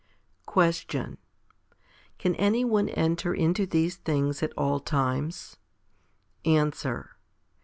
[0.47, 1.19] Question.
[2.17, 5.57] Can any one enter into these things at all times?
[6.43, 7.11] Answer.